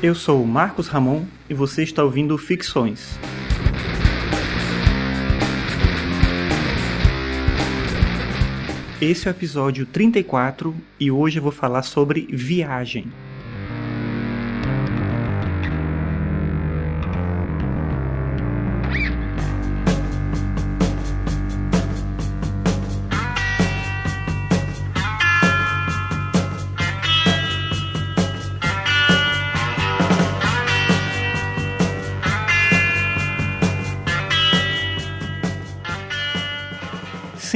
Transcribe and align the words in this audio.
Eu 0.00 0.14
sou 0.14 0.46
Marcos 0.46 0.86
Ramon 0.86 1.24
e 1.50 1.54
você 1.54 1.82
está 1.82 2.04
ouvindo 2.04 2.38
Ficções. 2.38 3.18
Esse 9.00 9.26
é 9.26 9.32
o 9.32 9.34
episódio 9.34 9.84
34 9.86 10.72
e 11.00 11.10
hoje 11.10 11.40
eu 11.40 11.42
vou 11.42 11.50
falar 11.50 11.82
sobre 11.82 12.28
viagem. 12.30 13.10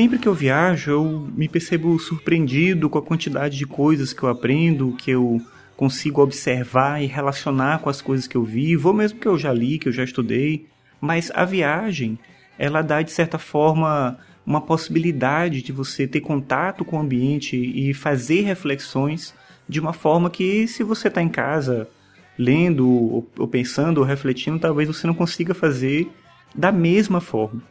Sempre 0.03 0.19
que 0.19 0.27
eu 0.27 0.35
viajo, 0.35 0.91
eu 0.91 1.31
me 1.33 1.49
percebo 1.49 1.97
surpreendido 1.97 2.91
com 2.91 2.99
a 2.99 3.03
quantidade 3.03 3.57
de 3.57 3.65
coisas 3.65 4.13
que 4.13 4.21
eu 4.25 4.29
aprendo, 4.29 4.97
que 4.99 5.13
eu 5.13 5.41
consigo 5.77 6.21
observar 6.21 7.01
e 7.01 7.07
relacionar 7.07 7.79
com 7.79 7.89
as 7.89 8.03
coisas 8.03 8.27
que 8.27 8.37
eu 8.37 8.43
vivo, 8.43 8.89
ou 8.89 8.95
mesmo 8.97 9.21
que 9.21 9.29
eu 9.29 9.39
já 9.39 9.53
li, 9.53 9.79
que 9.79 9.89
eu 9.89 9.93
já 9.93 10.03
estudei. 10.03 10.67
Mas 11.01 11.31
a 11.33 11.45
viagem, 11.45 12.19
ela 12.59 12.83
dá 12.83 13.01
de 13.01 13.13
certa 13.13 13.39
forma 13.39 14.19
uma 14.45 14.61
possibilidade 14.61 15.63
de 15.63 15.71
você 15.71 16.05
ter 16.09 16.21
contato 16.21 16.85
com 16.85 16.97
o 16.97 17.01
ambiente 17.01 17.57
e 17.57 17.95
fazer 17.95 18.41
reflexões 18.41 19.33
de 19.69 19.79
uma 19.79 19.93
forma 19.93 20.29
que, 20.29 20.67
se 20.67 20.83
você 20.83 21.07
está 21.07 21.23
em 21.23 21.29
casa 21.29 21.89
lendo, 22.37 22.89
ou 23.39 23.47
pensando, 23.47 23.99
ou 23.99 24.05
refletindo, 24.05 24.59
talvez 24.59 24.89
você 24.89 25.07
não 25.07 25.15
consiga 25.15 25.55
fazer 25.55 26.11
da 26.53 26.73
mesma 26.73 27.21
forma. 27.21 27.71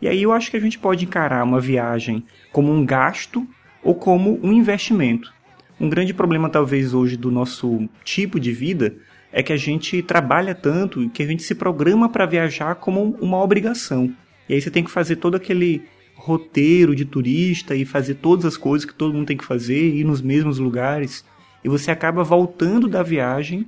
E 0.00 0.08
aí 0.08 0.22
eu 0.22 0.32
acho 0.32 0.50
que 0.50 0.56
a 0.56 0.60
gente 0.60 0.78
pode 0.78 1.04
encarar 1.04 1.44
uma 1.44 1.60
viagem 1.60 2.24
como 2.52 2.72
um 2.72 2.84
gasto 2.84 3.46
ou 3.82 3.94
como 3.94 4.40
um 4.42 4.52
investimento. 4.52 5.32
Um 5.78 5.88
grande 5.88 6.14
problema 6.14 6.48
talvez 6.48 6.94
hoje 6.94 7.16
do 7.16 7.30
nosso 7.30 7.88
tipo 8.02 8.40
de 8.40 8.52
vida 8.52 8.94
é 9.32 9.42
que 9.42 9.52
a 9.52 9.56
gente 9.56 10.02
trabalha 10.02 10.54
tanto 10.54 11.08
que 11.10 11.22
a 11.22 11.26
gente 11.26 11.42
se 11.42 11.54
programa 11.54 12.08
para 12.08 12.26
viajar 12.26 12.74
como 12.76 13.16
uma 13.20 13.42
obrigação. 13.42 14.12
E 14.48 14.54
aí 14.54 14.60
você 14.60 14.70
tem 14.70 14.82
que 14.82 14.90
fazer 14.90 15.16
todo 15.16 15.36
aquele 15.36 15.82
roteiro 16.14 16.94
de 16.94 17.04
turista 17.04 17.74
e 17.74 17.84
fazer 17.84 18.14
todas 18.16 18.44
as 18.44 18.56
coisas 18.56 18.84
que 18.84 18.94
todo 18.94 19.14
mundo 19.14 19.26
tem 19.26 19.36
que 19.36 19.44
fazer, 19.44 19.94
ir 19.94 20.04
nos 20.04 20.20
mesmos 20.20 20.58
lugares. 20.58 21.24
E 21.62 21.68
você 21.68 21.90
acaba 21.90 22.24
voltando 22.24 22.88
da 22.88 23.02
viagem 23.02 23.66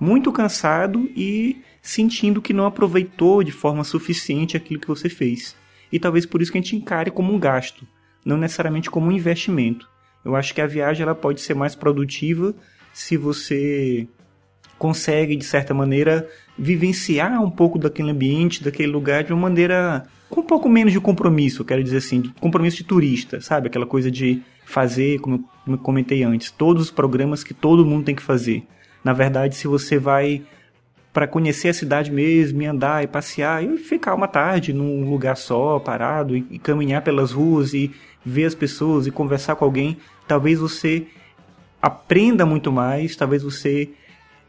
muito 0.00 0.32
cansado 0.32 1.08
e 1.14 1.58
sentindo 1.80 2.42
que 2.42 2.52
não 2.52 2.66
aproveitou 2.66 3.42
de 3.42 3.52
forma 3.52 3.84
suficiente 3.84 4.56
aquilo 4.56 4.80
que 4.80 4.88
você 4.88 5.08
fez 5.08 5.54
e 5.94 5.98
talvez 6.00 6.26
por 6.26 6.42
isso 6.42 6.50
que 6.50 6.58
a 6.58 6.60
gente 6.60 6.74
encare 6.74 7.08
como 7.08 7.32
um 7.32 7.38
gasto, 7.38 7.86
não 8.26 8.36
necessariamente 8.36 8.90
como 8.90 9.06
um 9.06 9.12
investimento. 9.12 9.88
Eu 10.24 10.34
acho 10.34 10.52
que 10.52 10.60
a 10.60 10.66
viagem 10.66 11.04
ela 11.04 11.14
pode 11.14 11.40
ser 11.40 11.54
mais 11.54 11.76
produtiva 11.76 12.52
se 12.92 13.16
você 13.16 14.08
consegue, 14.76 15.36
de 15.36 15.44
certa 15.44 15.72
maneira, 15.72 16.28
vivenciar 16.58 17.40
um 17.40 17.48
pouco 17.48 17.78
daquele 17.78 18.10
ambiente, 18.10 18.64
daquele 18.64 18.90
lugar 18.90 19.22
de 19.22 19.32
uma 19.32 19.42
maneira 19.42 20.04
com 20.28 20.40
um 20.40 20.44
pouco 20.44 20.68
menos 20.68 20.92
de 20.92 20.98
compromisso, 20.98 21.64
quero 21.64 21.84
dizer 21.84 21.98
assim, 21.98 22.22
de 22.22 22.28
compromisso 22.40 22.78
de 22.78 22.84
turista, 22.84 23.40
sabe? 23.40 23.68
Aquela 23.68 23.86
coisa 23.86 24.10
de 24.10 24.42
fazer, 24.66 25.20
como 25.20 25.48
eu 25.64 25.78
comentei 25.78 26.24
antes, 26.24 26.50
todos 26.50 26.82
os 26.82 26.90
programas 26.90 27.44
que 27.44 27.54
todo 27.54 27.86
mundo 27.86 28.04
tem 28.04 28.16
que 28.16 28.22
fazer. 28.22 28.64
Na 29.04 29.12
verdade, 29.12 29.54
se 29.54 29.68
você 29.68 29.96
vai 29.96 30.42
para 31.14 31.28
conhecer 31.28 31.68
a 31.68 31.74
cidade 31.74 32.10
mesmo, 32.10 32.60
e 32.60 32.66
andar 32.66 33.04
e 33.04 33.06
passear 33.06 33.62
e 33.62 33.78
ficar 33.78 34.16
uma 34.16 34.26
tarde 34.26 34.72
num 34.72 35.08
lugar 35.08 35.36
só, 35.36 35.78
parado 35.78 36.36
e, 36.36 36.44
e 36.50 36.58
caminhar 36.58 37.02
pelas 37.02 37.30
ruas 37.30 37.72
e 37.72 37.92
ver 38.26 38.46
as 38.46 38.54
pessoas 38.54 39.06
e 39.06 39.12
conversar 39.12 39.54
com 39.54 39.64
alguém, 39.64 39.96
talvez 40.26 40.58
você 40.58 41.06
aprenda 41.80 42.44
muito 42.44 42.72
mais, 42.72 43.14
talvez 43.14 43.44
você 43.44 43.90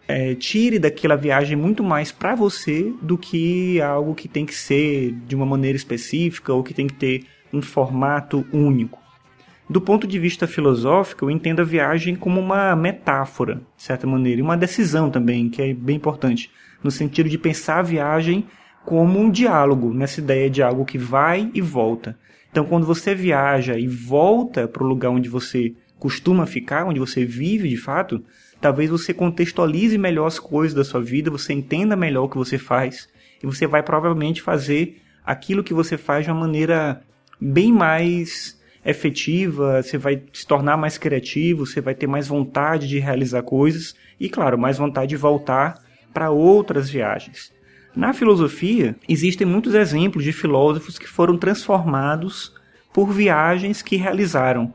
é, 0.08 0.34
tire 0.34 0.80
daquela 0.80 1.16
viagem 1.16 1.56
muito 1.56 1.84
mais 1.84 2.12
para 2.12 2.34
você 2.34 2.92
do 3.00 3.16
que 3.16 3.80
algo 3.80 4.16
que 4.16 4.28
tem 4.28 4.44
que 4.44 4.56
ser 4.56 5.12
de 5.28 5.36
uma 5.36 5.46
maneira 5.46 5.76
específica 5.76 6.52
ou 6.52 6.64
que 6.64 6.74
tem 6.74 6.88
que 6.88 6.96
ter 6.96 7.26
um 7.54 7.62
formato 7.62 8.44
único. 8.52 9.05
Do 9.68 9.82
ponto 9.82 10.06
de 10.06 10.20
vista 10.20 10.46
filosófico, 10.46 11.26
eu 11.26 11.32
entendo 11.32 11.62
a 11.62 11.66
viagem 11.66 12.16
como 12.16 12.40
uma 12.40 12.76
metáfora, 12.76 13.62
de 13.76 13.84
certa 13.84 14.06
maneira, 14.06 14.40
e 14.40 14.44
uma 14.44 14.56
decisão 14.56 15.10
também, 15.10 15.50
que 15.50 15.62
é 15.62 15.74
bem 15.74 15.96
importante, 15.96 16.52
no 16.84 16.92
sentido 16.92 17.28
de 17.28 17.38
pensar 17.38 17.80
a 17.80 17.84
viagem 17.84 18.46
como 18.86 19.20
um 19.20 19.32
diálogo, 19.32 19.92
nessa 19.92 20.20
ideia 20.20 20.50
de 20.50 20.62
algo 20.62 20.86
que 20.86 21.00
vai 21.00 21.50
e 21.52 21.62
volta. 21.62 22.16
Então, 22.52 22.64
quando 22.64 22.86
você 22.86 23.16
viaja 23.16 23.78
e 23.78 23.88
volta 23.88 24.68
para 24.68 24.84
o 24.84 24.88
lugar 24.88 25.10
onde 25.10 25.28
você 25.28 25.74
costuma 25.98 26.46
ficar, 26.46 26.86
onde 26.86 27.00
você 27.00 27.26
vive 27.26 27.68
de 27.68 27.78
fato, 27.78 28.24
talvez 28.62 28.92
você 28.92 29.16
contextualize 29.16 29.98
melhor 29.98 30.28
as 30.28 30.38
coisas 30.38 30.76
da 30.76 30.84
sua 30.84 31.02
vida, 31.02 31.32
você 31.32 31.54
entenda 31.54 31.96
melhor 31.96 32.26
o 32.26 32.30
que 32.30 32.38
você 32.38 32.60
faz, 32.60 33.10
e 33.42 33.48
você 33.48 33.66
vai 33.66 33.82
provavelmente 33.82 34.44
fazer 34.44 35.02
aquilo 35.26 35.64
que 35.64 35.74
você 35.74 35.98
faz 35.98 36.24
de 36.24 36.32
uma 36.32 36.42
maneira 36.42 37.02
bem 37.42 37.74
mais 37.74 38.56
efetiva, 38.86 39.82
você 39.82 39.98
vai 39.98 40.22
se 40.32 40.46
tornar 40.46 40.78
mais 40.78 40.98
criativo, 40.98 41.66
você 41.66 41.82
vai 41.82 41.96
ter 41.96 42.06
mais 42.06 42.28
vontade 42.28 42.88
de 42.88 43.00
realizar 43.00 43.42
coisas 43.42 43.96
e, 44.20 44.30
claro, 44.30 44.58
mais 44.58 44.78
vontade 44.78 45.10
de 45.10 45.18
voltar 45.18 45.82
para 46.14 46.30
outras 46.30 46.90
viagens. 46.90 47.52
Na 47.96 48.14
filosofia, 48.14 48.96
existem 49.08 49.48
muitos 49.48 49.74
exemplos 49.74 50.24
de 50.24 50.32
filósofos 50.32 51.00
que 51.00 51.08
foram 51.08 51.38
transformados 51.38 52.54
por 52.94 53.12
viagens 53.12 53.82
que 53.82 53.96
realizaram 53.96 54.72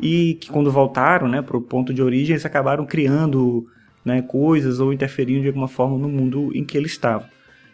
e 0.00 0.34
que, 0.40 0.50
quando 0.50 0.72
voltaram 0.72 1.28
né, 1.28 1.40
para 1.40 1.56
o 1.56 1.62
ponto 1.62 1.94
de 1.94 2.02
origem, 2.02 2.34
eles 2.34 2.44
acabaram 2.44 2.84
criando 2.84 3.66
né, 4.04 4.20
coisas 4.22 4.80
ou 4.80 4.92
interferindo 4.92 5.42
de 5.42 5.48
alguma 5.48 5.68
forma 5.68 5.96
no 5.96 6.08
mundo 6.08 6.50
em 6.54 6.64
que 6.64 6.76
eles 6.76 6.92
estavam. 6.92 7.28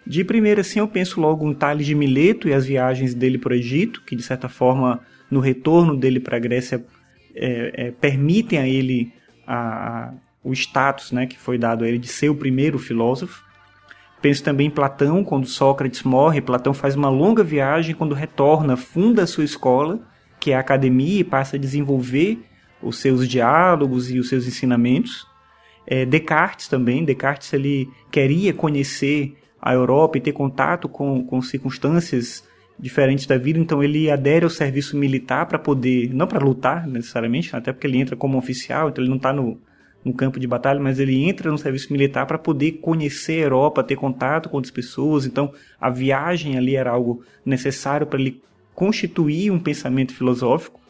De 0.07 0.25
primeira, 0.25 0.61
assim, 0.61 0.79
eu 0.79 0.89
penso 0.89 1.21
logo 1.21 1.49
em 1.49 1.55
Tales 1.55 1.87
de 1.87 1.95
Mileto 1.95 2.49
e 2.49 2.53
as 2.53 2.67
viagens 2.67 3.15
dele 3.15 3.39
para 3.39 3.53
o 3.53 3.57
Egito, 3.57 4.03
que 4.07 4.17
de 4.17 4.23
certa 4.23 4.49
forma 4.49 5.01
no 5.31 5.41
retorno 5.41 5.97
dele 5.97 6.21
para 6.21 6.37
a 6.37 6.41
Grécia, 6.41 6.85
é, 7.35 7.73
é, 7.75 7.91
permitem 7.91 8.59
a 8.59 8.67
ele 8.67 9.13
a, 9.47 9.57
a, 9.57 10.13
o 10.43 10.53
status 10.53 11.13
né, 11.13 11.27
que 11.27 11.39
foi 11.39 11.59
dado 11.59 11.85
a 11.85 11.89
ele 11.89 11.99
de 11.99 12.09
ser 12.09 12.29
o 12.29 12.35
primeiro 12.35 12.79
filósofo. 12.79 13.45
Penso 14.21 14.43
também 14.43 14.67
em 14.67 14.71
Platão, 14.71 15.23
quando 15.23 15.47
Sócrates 15.47 16.03
morre, 16.03 16.41
Platão 16.41 16.75
faz 16.75 16.97
uma 16.97 17.09
longa 17.09 17.45
viagem, 17.45 17.95
quando 17.95 18.15
retorna, 18.15 18.77
funda 18.77 19.23
a 19.23 19.27
sua 19.27 19.45
escola, 19.45 20.01
que 20.41 20.51
é 20.51 20.57
a 20.57 20.61
academia, 20.61 21.21
e 21.21 21.25
passa 21.25 21.57
a 21.57 21.59
desenvolver 21.59 22.45
os 22.83 22.99
seus 22.99 23.29
diálogos 23.29 24.11
e 24.11 24.19
os 24.19 24.29
seus 24.29 24.47
ensinamentos. 24.47 25.27
É, 25.87 26.05
Descartes 26.05 26.69
também, 26.69 27.05
Descartes 27.05 27.53
ele 27.53 27.89
queria 28.11 28.53
conhecer 28.53 29.37
a 29.61 29.73
Europa 29.73 30.19
e 30.19 30.21
ter 30.21 30.33
contato 30.33 30.89
com, 30.89 31.25
com 31.25 31.41
circunstâncias 31.41 32.47
diferentes 32.79 33.27
da 33.27 33.37
vida, 33.37 33.59
então 33.59 33.83
ele 33.83 34.11
adere 34.11 34.45
ao 34.45 34.51
serviço 34.51 34.97
militar 34.97 35.47
para 35.47 35.59
poder, 35.59 36.15
não 36.15 36.27
para 36.27 36.39
lutar 36.39 36.87
necessariamente, 36.87 37.55
até 37.55 37.73
porque 37.73 37.87
ele 37.87 37.99
entra 37.99 38.15
como 38.15 38.39
oficial, 38.39 38.89
então 38.89 39.03
ele 39.03 39.11
não 39.11 39.17
está 39.17 39.33
no, 39.33 39.61
no 40.05 40.13
campo 40.13 40.39
de 40.39 40.47
batalha, 40.47 40.79
mas 40.79 41.01
ele 41.01 41.25
entra 41.25 41.51
no 41.51 41.59
serviço 41.59 41.93
militar 41.93 42.25
para 42.27 42.39
poder 42.39 42.73
conhecer 42.73 43.41
a 43.41 43.47
Europa, 43.47 43.83
ter 43.83 43.97
contato 43.97 44.49
com 44.49 44.57
outras 44.57 44.71
pessoas, 44.71 45.27
então 45.27 45.53
a 45.81 45.91
viagem 45.91 46.57
ali 46.57 46.77
era 46.77 46.91
algo 46.91 47.25
necessário 47.45 48.07
para 48.07 48.21
ele 48.21 48.41
constituir 48.75 49.51
um 49.51 49.59
pensamento 49.59 50.15
filosófico. 50.15 50.81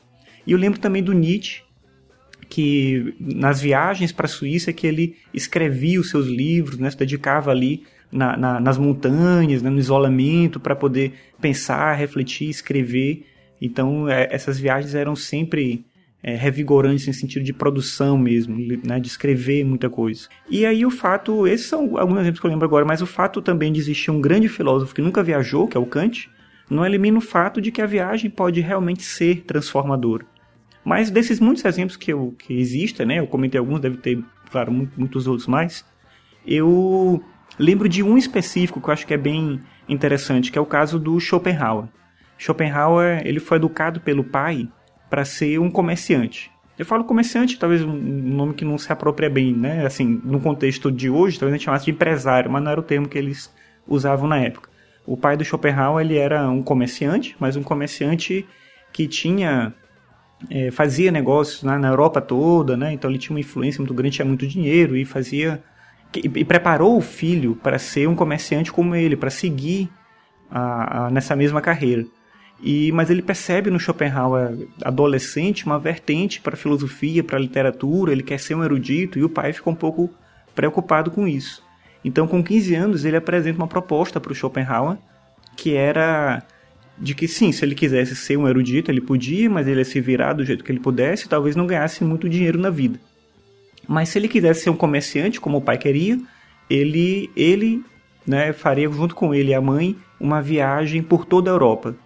E 0.47 0.53
eu 0.53 0.59
lembro 0.59 0.79
também 0.79 1.03
do 1.03 1.15
Nietzsche, 1.15 1.63
que 2.51 3.15
nas 3.21 3.61
viagens 3.61 4.13
para 4.13 4.27
a 4.27 4.29
Suíça 4.29 4.73
que 4.73 4.87
ele 4.87 5.17
escrevia 5.33 6.01
os 6.01 6.11
seus 6.11 6.27
livros, 6.27 6.79
né, 6.79 6.91
se 6.91 6.97
dedicava 6.97 7.51
ali 7.51 7.85
na, 8.11 8.37
na, 8.37 8.61
nas 8.61 8.79
montanhas, 8.79 9.63
né, 9.63 9.71
no 9.71 9.79
isolamento, 9.79 10.59
para 10.59 10.75
poder 10.75 11.15
pensar, 11.41 11.95
refletir, 11.95 12.49
escrever. 12.49 13.27
Então, 13.61 14.09
é, 14.09 14.29
essas 14.31 14.59
viagens 14.59 14.95
eram 14.95 15.15
sempre 15.15 15.85
é, 16.23 16.35
revigorantes 16.35 17.07
em 17.07 17.13
sentido 17.13 17.45
de 17.45 17.53
produção 17.53 18.19
mesmo, 18.19 18.57
né, 18.85 18.99
de 18.99 19.09
escrever 19.09 19.65
muita 19.65 19.89
coisa. 19.89 20.29
E 20.49 20.65
aí 20.67 20.85
o 20.85 20.91
fato, 20.91 21.47
esses 21.47 21.67
são 21.67 21.97
alguns 21.99 22.19
exemplos 22.19 22.41
que 22.41 22.47
eu 22.47 22.51
lembro 22.51 22.65
agora, 22.65 22.85
mas 22.85 23.03
o 23.03 23.07
fato 23.07 23.41
também 23.41 23.73
de 23.73 23.79
existir 23.79 24.11
um 24.11 24.21
grande 24.21 24.49
filósofo 24.49 24.95
que 24.95 25.03
nunca 25.03 25.23
viajou, 25.23 25.69
que 25.69 25.77
é 25.77 25.81
o 25.81 25.87
Kant, 25.87 26.29
não 26.69 26.85
elimina 26.85 27.19
o 27.19 27.23
fato 27.23 27.61
de 27.61 27.71
que 27.71 27.81
a 27.81 27.87
viagem 27.87 28.31
pode 28.31 28.61
realmente 28.61 29.03
ser 29.03 29.43
transformadora. 29.43 30.27
Mas 30.85 31.11
desses 31.11 31.41
muitos 31.41 31.65
exemplos 31.65 31.97
que, 31.97 32.13
eu, 32.13 32.35
que 32.39 32.55
existem, 32.55 33.07
né, 33.07 33.19
eu 33.19 33.27
comentei 33.27 33.59
alguns, 33.59 33.81
deve 33.81 33.99
ter, 33.99 34.23
claro, 34.51 34.73
muitos 34.97 35.27
outros 35.27 35.47
mais, 35.47 35.85
eu 36.47 37.23
Lembro 37.59 37.89
de 37.89 38.03
um 38.03 38.17
específico 38.17 38.81
que 38.81 38.89
eu 38.89 38.93
acho 38.93 39.07
que 39.07 39.15
é 39.15 39.19
bem 39.19 39.61
interessante, 39.89 40.53
que 40.53 40.59
é 40.59 40.61
o 40.61 40.67
caso 40.67 40.99
do 40.99 41.19
Schopenhauer. 41.19 41.89
Schopenhauer 42.39 43.23
ele 43.25 43.41
foi 43.41 43.57
educado 43.57 44.01
pelo 44.01 44.23
pai 44.23 44.69
para 45.11 45.25
ser 45.25 45.59
um 45.59 45.71
comerciante. 45.71 46.51
Eu 46.79 46.87
falo 46.87 47.03
comerciante, 47.03 47.59
talvez 47.59 47.83
um 47.83 47.93
nome 47.93 48.55
que 48.55 48.65
não 48.65 48.79
se 48.79 48.93
apropria 48.93 49.29
bem, 49.29 49.53
né? 49.53 49.85
Assim, 49.85 50.21
no 50.23 50.39
contexto 50.39 50.93
de 50.93 51.11
hoje, 51.11 51.37
talvez 51.37 51.55
a 51.55 51.57
gente 51.57 51.65
chamasse 51.65 51.85
de 51.87 51.91
empresário, 51.91 52.49
mas 52.49 52.63
não 52.63 52.71
era 52.71 52.79
o 52.79 52.85
termo 52.85 53.09
que 53.09 53.19
eles 53.19 53.53
usavam 53.87 54.29
na 54.29 54.39
época. 54.39 54.71
O 55.05 55.17
pai 55.17 55.37
do 55.37 55.45
Schopenhauer, 55.45 56.05
ele 56.05 56.17
era 56.17 56.49
um 56.49 56.63
comerciante, 56.63 57.35
mas 57.41 57.57
um 57.57 57.63
comerciante 57.65 58.47
que 58.93 59.09
tinha 59.09 59.75
é, 60.49 60.71
fazia 60.71 61.11
negócios 61.11 61.65
né, 61.65 61.77
na 61.79 61.89
Europa 61.89 62.21
toda, 62.21 62.77
né? 62.77 62.93
Então 62.93 63.11
ele 63.11 63.19
tinha 63.19 63.35
uma 63.35 63.41
influência 63.41 63.81
muito 63.81 63.95
grande, 63.95 64.17
tinha 64.17 64.25
muito 64.27 64.47
dinheiro 64.47 64.97
e 64.97 65.05
fazia 65.05 65.61
e, 66.15 66.45
preparou 66.45 66.97
o 66.97 67.01
filho 67.01 67.55
para 67.57 67.79
ser 67.79 68.09
um 68.09 68.15
comerciante 68.15 68.73
como 68.73 68.95
ele, 68.95 69.17
para 69.17 69.31
seguir 69.31 69.91
a, 70.51 71.07
a, 71.07 71.11
nessa 71.11 71.37
mesma 71.37 71.61
carreira. 71.61 72.07
E, 72.61 72.91
mas 72.93 73.11
ele 73.11 73.23
percebe 73.23 73.71
no 73.71 73.79
Schopenhauer 73.79 74.67
adolescente 74.83 75.65
uma 75.65 75.79
vertente 75.79 76.41
para 76.41 76.57
filosofia, 76.57 77.23
para 77.23 77.37
a 77.37 77.41
literatura, 77.41 78.11
ele 78.11 78.23
quer 78.23 78.39
ser 78.39 78.55
um 78.55 78.65
erudito 78.65 79.19
e 79.19 79.25
o 79.25 79.29
pai 79.29 79.53
fica 79.53 79.71
um 79.71 79.75
pouco 79.75 80.11
preocupado 80.55 81.11
com 81.11 81.29
isso. 81.29 81.63
Então, 82.05 82.27
com 82.27 82.43
15 82.43 82.75
anos, 82.75 83.05
ele 83.05 83.17
apresenta 83.17 83.59
uma 83.59 83.69
proposta 83.69 84.21
para 84.21 84.33
o 84.33 84.35
Schopenhauer 84.35 84.99
que 85.57 85.75
era 85.75 86.43
de 86.97 87.15
que 87.15 87.29
sim, 87.29 87.53
se 87.53 87.65
ele 87.65 87.75
quisesse 87.75 88.15
ser 88.17 88.37
um 88.37 88.49
erudito, 88.49 88.91
ele 88.91 89.01
podia, 89.01 89.49
mas 89.49 89.67
ele 89.67 89.81
ia 89.81 89.85
se 89.85 90.01
virar 90.01 90.33
do 90.33 90.45
jeito 90.45 90.65
que 90.65 90.73
ele 90.73 90.81
pudesse 90.81 91.27
e 91.27 91.29
talvez 91.29 91.55
não 91.55 91.67
ganhasse 91.67 92.03
muito 92.03 92.29
dinheiro 92.29 92.59
na 92.59 92.71
vida. 92.71 92.99
Mas 93.89 94.11
se 94.11 94.19
ele 94.19 94.29
quisesse 94.29 94.65
ser 94.65 94.71
um 94.71 94.77
comerciante, 94.77 95.41
como 95.41 95.57
o 95.57 95.63
pai 95.63 95.79
queria, 95.79 96.21
ele, 96.69 97.31
ele 97.35 97.83
né, 98.27 98.53
faria 98.53 98.91
junto 98.91 99.15
com 99.15 99.35
ele 99.35 99.53
e 99.53 99.55
a 99.55 99.61
mãe 99.63 99.97
uma 100.21 100.43
viagem 100.43 101.03
por 101.03 101.25
toda 101.25 101.51
a 101.51 101.55
Europa. 101.55 101.97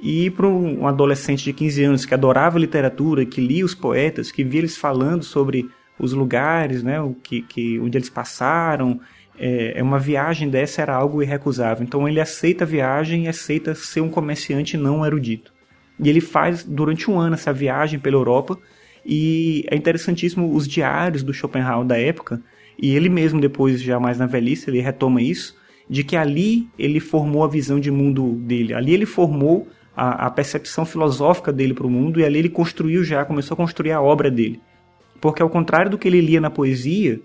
E 0.00 0.28
para 0.30 0.48
um 0.48 0.88
adolescente 0.88 1.44
de 1.44 1.52
15 1.52 1.84
anos 1.84 2.04
que 2.04 2.12
adorava 2.12 2.58
literatura, 2.58 3.24
que 3.24 3.40
lia 3.40 3.64
os 3.64 3.76
poetas, 3.76 4.32
que 4.32 4.42
via 4.42 4.60
eles 4.62 4.76
falando 4.76 5.22
sobre 5.22 5.70
os 5.96 6.12
lugares, 6.12 6.82
né, 6.82 7.00
o 7.00 7.14
que, 7.14 7.42
que, 7.42 7.78
onde 7.78 7.96
eles 7.96 8.10
passaram, 8.10 9.00
é, 9.38 9.78
é, 9.78 9.82
uma 9.82 10.00
viagem 10.00 10.50
dessa 10.50 10.82
era 10.82 10.96
algo 10.96 11.22
irrecusável. 11.22 11.84
Então 11.84 12.08
ele 12.08 12.20
aceita 12.20 12.64
a 12.64 12.66
viagem 12.66 13.24
e 13.24 13.28
aceita 13.28 13.72
ser 13.74 14.00
um 14.00 14.08
comerciante 14.08 14.76
não 14.76 15.06
erudito. 15.06 15.52
E 16.00 16.08
ele 16.08 16.20
faz 16.20 16.64
durante 16.64 17.08
um 17.08 17.20
ano 17.20 17.34
essa 17.34 17.52
viagem 17.52 18.00
pela 18.00 18.16
Europa 18.16 18.58
e 19.04 19.64
é 19.70 19.76
interessantíssimo 19.76 20.54
os 20.54 20.66
diários 20.66 21.22
do 21.22 21.32
Schopenhauer 21.32 21.86
da 21.86 21.98
época 21.98 22.40
e 22.78 22.94
ele 22.94 23.08
mesmo 23.08 23.40
depois 23.40 23.80
já 23.80 24.00
mais 24.00 24.18
na 24.18 24.26
velhice 24.26 24.70
ele 24.70 24.80
retoma 24.80 25.20
isso 25.20 25.56
de 25.88 26.02
que 26.02 26.16
ali 26.16 26.66
ele 26.78 27.00
formou 27.00 27.44
a 27.44 27.48
visão 27.48 27.78
de 27.78 27.90
mundo 27.90 28.32
dele. 28.36 28.72
Ali 28.72 28.94
ele 28.94 29.06
formou 29.06 29.68
a, 29.94 30.26
a 30.26 30.30
percepção 30.30 30.84
filosófica 30.84 31.52
dele 31.52 31.74
para 31.74 31.86
o 31.86 31.90
mundo 31.90 32.18
e 32.18 32.24
ali 32.24 32.38
ele 32.38 32.48
construiu 32.48 33.04
já, 33.04 33.24
começou 33.24 33.54
a 33.54 33.58
construir 33.58 33.92
a 33.92 34.00
obra 34.00 34.30
dele. 34.30 34.60
Porque 35.20 35.42
ao 35.42 35.50
contrário 35.50 35.90
do 35.90 35.98
que 35.98 36.08
ele 36.08 36.20
lia 36.20 36.40
na 36.40 36.50
poesia, 36.50 37.20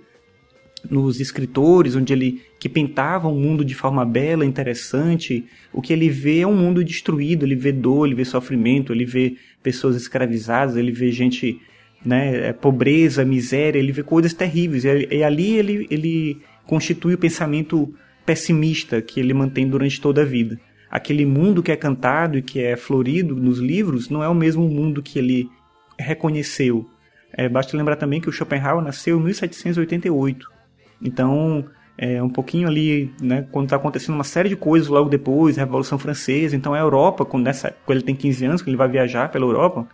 nos 0.89 1.19
escritores, 1.19 1.95
onde 1.95 2.13
ele 2.13 2.41
que 2.59 2.69
pintava 2.69 3.27
um 3.27 3.39
mundo 3.39 3.65
de 3.65 3.75
forma 3.75 4.05
bela, 4.05 4.45
interessante, 4.45 5.45
o 5.73 5.81
que 5.81 5.91
ele 5.91 6.09
vê 6.09 6.41
é 6.41 6.47
um 6.47 6.55
mundo 6.55 6.83
destruído, 6.83 7.45
ele 7.45 7.55
vê 7.55 7.71
dor, 7.71 8.05
ele 8.05 8.15
vê 8.15 8.23
sofrimento, 8.23 8.93
ele 8.93 9.05
vê 9.05 9.35
pessoas 9.61 9.95
escravizadas, 9.95 10.77
ele 10.77 10.91
vê 10.91 11.11
gente, 11.11 11.59
né, 12.05 12.49
é, 12.49 12.53
pobreza, 12.53 13.25
miséria, 13.25 13.79
ele 13.79 13.91
vê 13.91 14.03
coisas 14.03 14.33
terríveis. 14.33 14.83
E, 14.85 15.23
ali 15.23 15.57
ele, 15.57 15.87
ele 15.89 16.41
constitui 16.65 17.13
o 17.13 17.17
pensamento 17.17 17.93
pessimista 18.25 19.01
que 19.01 19.19
ele 19.19 19.33
mantém 19.33 19.67
durante 19.67 19.99
toda 19.99 20.21
a 20.21 20.25
vida. 20.25 20.59
Aquele 20.89 21.25
mundo 21.25 21.61
que 21.61 21.71
é 21.71 21.75
cantado 21.75 22.37
e 22.37 22.41
que 22.41 22.59
é 22.59 22.75
florido 22.75 23.35
nos 23.35 23.59
livros 23.59 24.09
não 24.09 24.23
é 24.23 24.29
o 24.29 24.35
mesmo 24.35 24.67
mundo 24.67 25.03
que 25.03 25.19
ele 25.19 25.49
reconheceu. 25.97 26.87
É, 27.31 27.47
basta 27.47 27.77
lembrar 27.77 27.95
também 27.95 28.19
que 28.19 28.29
o 28.29 28.31
Schopenhauer 28.31 28.83
nasceu 28.83 29.19
em 29.19 29.23
1788 29.23 30.59
então, 31.01 31.65
é 31.97 32.21
um 32.21 32.29
pouquinho 32.29 32.67
ali, 32.67 33.11
né, 33.21 33.47
quando 33.51 33.65
está 33.65 33.77
acontecendo 33.77 34.15
uma 34.15 34.23
série 34.23 34.49
de 34.49 34.55
coisas 34.55 34.87
logo 34.87 35.09
depois, 35.09 35.57
Revolução 35.57 35.97
Francesa, 35.97 36.55
então 36.55 36.73
a 36.73 36.79
Europa, 36.79 37.25
quando, 37.25 37.45
nessa, 37.45 37.73
quando 37.85 37.97
ele 37.97 38.05
tem 38.05 38.15
15 38.15 38.45
anos, 38.45 38.61
que 38.61 38.69
ele 38.69 38.77
vai 38.77 38.87
viajar 38.87 39.29
pela 39.29 39.45
Europa, 39.45 39.87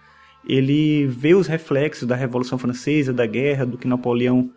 ele 0.48 1.08
vê 1.08 1.34
os 1.34 1.48
reflexos 1.48 2.08
da 2.08 2.16
Revolução 2.16 2.58
Francesa, 2.58 3.12
da 3.12 3.26
guerra, 3.26 3.66
do 3.66 3.78
que 3.78 3.88
Napoleão 3.88 4.52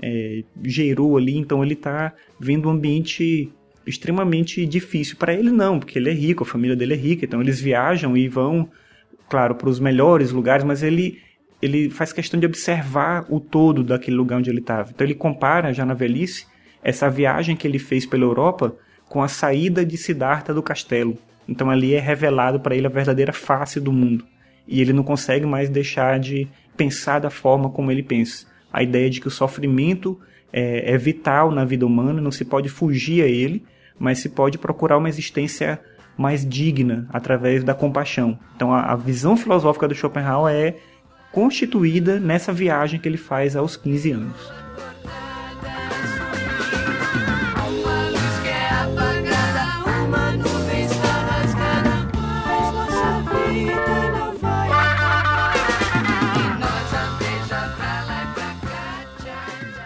é, 0.00 0.42
gerou 0.62 1.16
ali, 1.16 1.36
então 1.36 1.62
ele 1.62 1.74
está 1.74 2.12
vendo 2.38 2.68
um 2.68 2.72
ambiente 2.72 3.52
extremamente 3.86 4.64
difícil. 4.66 5.16
Para 5.16 5.34
ele 5.34 5.50
não, 5.50 5.78
porque 5.78 5.98
ele 5.98 6.10
é 6.10 6.14
rico, 6.14 6.42
a 6.42 6.46
família 6.46 6.76
dele 6.76 6.94
é 6.94 6.96
rica, 6.96 7.24
então 7.24 7.40
eles 7.40 7.60
viajam 7.60 8.16
e 8.16 8.28
vão, 8.28 8.68
claro, 9.28 9.54
para 9.54 9.68
os 9.68 9.78
melhores 9.78 10.32
lugares, 10.32 10.64
mas 10.64 10.82
ele 10.82 11.22
ele 11.62 11.88
faz 11.88 12.12
questão 12.12 12.38
de 12.38 12.44
observar 12.44 13.24
o 13.30 13.40
todo 13.40 13.82
daquele 13.82 14.18
lugar 14.18 14.38
onde 14.38 14.50
ele 14.50 14.58
estava. 14.58 14.90
Então 14.90 15.06
ele 15.06 15.14
compara, 15.14 15.72
já 15.72 15.86
na 15.86 15.94
velhice, 15.94 16.46
essa 16.82 17.08
viagem 17.08 17.56
que 17.56 17.66
ele 17.66 17.78
fez 17.78 18.04
pela 18.04 18.22
Europa 18.22 18.76
com 19.08 19.22
a 19.22 19.28
saída 19.28 19.82
de 19.82 19.96
Siddhartha 19.96 20.52
do 20.52 20.62
castelo. 20.62 21.16
Então 21.48 21.70
ali 21.70 21.94
é 21.94 22.00
revelado 22.00 22.60
para 22.60 22.76
ele 22.76 22.86
a 22.86 22.90
verdadeira 22.90 23.32
face 23.32 23.80
do 23.80 23.90
mundo. 23.90 24.26
E 24.66 24.80
ele 24.80 24.92
não 24.92 25.02
consegue 25.02 25.46
mais 25.46 25.68
deixar 25.68 26.18
de 26.18 26.48
pensar 26.76 27.18
da 27.18 27.30
forma 27.30 27.70
como 27.70 27.90
ele 27.90 28.02
pensa. 28.02 28.46
A 28.72 28.82
ideia 28.82 29.08
de 29.08 29.20
que 29.20 29.28
o 29.28 29.30
sofrimento 29.30 30.18
é, 30.52 30.94
é 30.94 30.98
vital 30.98 31.50
na 31.50 31.64
vida 31.64 31.86
humana, 31.86 32.20
não 32.20 32.30
se 32.30 32.44
pode 32.44 32.68
fugir 32.68 33.22
a 33.22 33.26
ele, 33.26 33.64
mas 33.98 34.18
se 34.18 34.28
pode 34.28 34.58
procurar 34.58 34.98
uma 34.98 35.08
existência 35.08 35.80
mais 36.16 36.48
digna 36.48 37.06
através 37.12 37.64
da 37.64 37.74
compaixão. 37.74 38.38
Então 38.56 38.72
a, 38.72 38.92
a 38.92 38.96
visão 38.96 39.36
filosófica 39.36 39.88
do 39.88 39.94
Schopenhauer 39.94 40.54
é 40.54 40.74
constituída 41.32 42.20
nessa 42.20 42.52
viagem 42.52 43.00
que 43.00 43.08
ele 43.08 43.16
faz 43.16 43.56
aos 43.56 43.76
15 43.76 44.10
anos. 44.12 44.63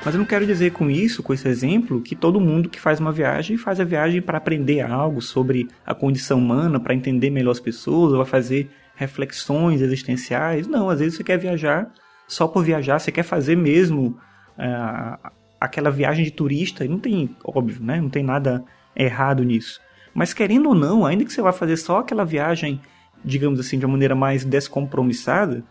Mas 0.08 0.14
eu 0.14 0.20
não 0.20 0.25
quero 0.25 0.46
dizer 0.46 0.72
com 0.72 0.90
isso, 0.90 1.22
com 1.22 1.34
esse 1.34 1.46
exemplo, 1.46 2.00
que 2.00 2.16
todo 2.16 2.40
mundo 2.40 2.70
que 2.70 2.81
faz 2.81 2.99
uma 2.99 3.12
viagem 3.12 3.58
faz 3.58 3.78
a 3.78 3.84
viagem 3.84 4.22
para 4.22 4.38
aprender 4.38 4.81
algo 4.81 5.20
sobre 5.20 5.69
a 5.84 5.94
condição 5.94 6.38
humana, 6.38 6.81
para 6.81 6.94
entender 6.94 7.28
melhor 7.28 7.50
as 7.50 7.60
pessoas, 7.60 8.12
ou 8.12 8.16
vai 8.16 8.25
fazer 8.25 8.70
reflexões 8.96 9.82
existenciais. 9.82 10.66
Não, 10.66 10.88
às 10.88 11.00
vezes 11.00 11.14
você 11.19 11.22
quer 11.22 11.37
viajar 11.37 11.93
só 12.26 12.49
por 12.49 12.64
viajar, 12.64 12.99
você 12.99 13.12
quer 13.12 13.22
fazer 13.22 13.55
mesmo 13.55 14.19
uh, 14.56 15.31
aquela 15.60 15.91
viagem 15.91 16.24
de 16.24 16.31
turista, 16.31 16.86
e 16.86 16.88
não 16.88 16.98
tem, 16.98 17.36
óbvio, 17.44 17.82
né? 17.82 18.00
Não 18.00 18.08
tem 18.08 18.22
nada 18.22 18.65
errado 18.96 19.44
nisso. 19.44 19.79
Mas 20.15 20.32
querendo 20.32 20.70
ou 20.70 20.74
não, 20.74 21.05
ainda 21.05 21.22
que 21.22 21.31
você 21.31 21.43
vá 21.43 21.53
fazer 21.53 21.77
só 21.77 21.98
aquela 21.98 22.24
viagem, 22.24 22.81
digamos 23.22 23.60
assim, 23.60 23.79
de 23.79 23.84
uma 23.84 23.93
maneira 23.93 24.15
mais 24.15 24.43
descompromissada, 24.43 25.62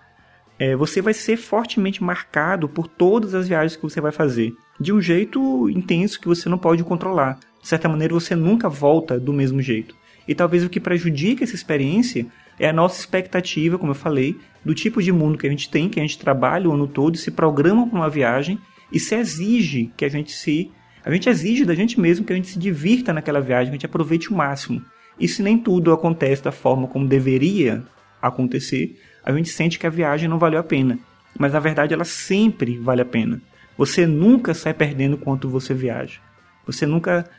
é, 0.60 0.76
você 0.76 1.02
vai 1.02 1.14
ser 1.14 1.38
fortemente 1.38 2.04
marcado 2.04 2.68
por 2.68 2.88
todas 2.88 3.34
as 3.34 3.48
viagens 3.48 3.76
que 3.76 3.84
você 3.84 4.02
vai 4.02 4.12
fazer, 4.12 4.54
de 4.80 4.92
um 4.92 5.02
jeito 5.02 5.70
intenso 5.70 6.20
que 6.20 6.28
você 6.28 6.50
não 6.50 6.58
pode 6.58 6.84
controlar. 6.84 7.40
De 7.62 7.68
certa 7.68 7.90
maneira, 7.90 8.14
você 8.14 8.36
nunca 8.36 8.70
volta 8.70 9.20
do 9.20 9.34
mesmo 9.34 9.62
jeito. 9.62 9.96
E 10.28 10.36
talvez 10.36 10.64
o 10.64 10.70
que 10.70 10.80
prejudique 10.80 11.44
essa 11.44 11.56
experiência 11.56 12.26
é 12.60 12.68
a 12.68 12.74
nossa 12.74 13.00
expectativa, 13.00 13.78
como 13.78 13.92
eu 13.92 13.96
falei, 13.96 14.36
do 14.64 14.74
tipo 14.74 15.02
de 15.02 15.12
mundo 15.12 15.38
que 15.38 15.48
a 15.48 15.50
gente 15.50 15.70
tem, 15.70 15.88
que 15.88 16.00
a 16.00 16.04
gente 16.04 16.18
trabalha 16.18 16.70
o 16.70 16.74
ano 16.74 16.88
todo, 16.88 17.18
se 17.18 17.32
programa 17.32 17.88
para 17.88 18.00
uma 18.00 18.10
viagem 18.10 18.60
e 18.92 19.00
se 19.00 19.16
exige 19.16 19.92
que 19.96 20.04
a 20.04 20.10
gente 20.10 20.32
se. 20.32 20.72
A 21.06 21.12
gente 21.12 21.30
exige 21.30 21.64
da 21.64 21.74
gente 21.74 22.00
mesmo 22.00 22.26
que 22.26 22.34
a 22.34 22.36
gente 22.36 22.50
se 22.50 22.60
divirta 22.60 23.14
naquela 23.14 23.40
viagem, 23.40 23.68
que 23.68 23.72
a 23.72 23.78
gente 23.78 23.86
aproveite 23.86 24.30
o 24.30 24.36
máximo. 24.36 24.84
E 25.20 25.28
se 25.28 25.42
nem 25.42 25.58
tudo 25.58 25.94
acontece 25.94 26.44
da 26.44 26.52
forma 26.52 26.88
como 26.88 27.08
deveria 27.08 27.84
acontecer, 28.22 28.98
a 29.28 29.36
gente 29.36 29.50
sente 29.50 29.78
que 29.78 29.86
a 29.86 29.90
viagem 29.90 30.30
não 30.30 30.40
valeu 30.40 30.60
a 30.60 30.64
pena. 30.64 30.98
Mas 31.38 31.52
na 31.52 31.60
verdade 31.60 31.94
ela 31.94 32.06
sempre 32.06 32.78
vale 32.78 33.02
a 33.02 33.06
pena. 33.06 33.42
Você 33.78 34.08
nunca 34.08 34.54
sai 34.54 34.74
perdendo 34.74 35.18
quanto 35.18 35.50
você 35.50 35.74
viaja. 35.74 36.22
Você 36.66 36.86
nunca 36.86 37.30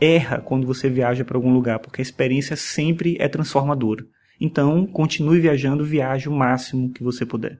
erra 0.00 0.38
quando 0.38 0.66
você 0.66 0.88
viaja 0.88 1.22
para 1.22 1.36
algum 1.36 1.52
lugar, 1.52 1.78
porque 1.80 2.00
a 2.00 2.02
experiência 2.02 2.56
sempre 2.56 3.16
é 3.20 3.28
transformadora. 3.28 4.06
Então, 4.40 4.86
continue 4.86 5.38
viajando, 5.38 5.84
viaje 5.84 6.28
o 6.28 6.32
máximo 6.32 6.90
que 6.90 7.02
você 7.02 7.26
puder. 7.26 7.58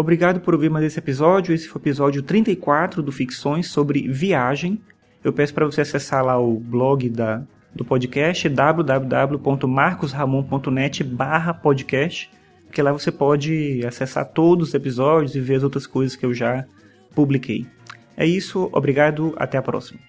Obrigado 0.00 0.40
por 0.40 0.54
ouvir 0.54 0.70
mais 0.70 0.86
esse 0.86 0.98
episódio. 0.98 1.54
Esse 1.54 1.68
foi 1.68 1.78
o 1.78 1.82
episódio 1.82 2.22
34 2.22 3.02
do 3.02 3.12
Ficções 3.12 3.68
sobre 3.68 4.08
viagem. 4.08 4.80
Eu 5.22 5.30
peço 5.30 5.52
para 5.52 5.66
você 5.66 5.82
acessar 5.82 6.24
lá 6.24 6.40
o 6.40 6.58
blog 6.58 7.06
da 7.10 7.42
do 7.74 7.84
podcast 7.84 8.48
www.marcosramon.net 8.48 11.04
barra 11.04 11.52
podcast. 11.52 12.30
porque 12.64 12.80
lá 12.80 12.92
você 12.92 13.12
pode 13.12 13.84
acessar 13.86 14.24
todos 14.24 14.68
os 14.68 14.74
episódios 14.74 15.34
e 15.34 15.40
ver 15.40 15.56
as 15.56 15.64
outras 15.64 15.86
coisas 15.86 16.16
que 16.16 16.24
eu 16.24 16.32
já 16.32 16.64
publiquei. 17.14 17.66
É 18.16 18.24
isso, 18.24 18.70
obrigado, 18.72 19.34
até 19.36 19.58
a 19.58 19.62
próxima. 19.62 20.00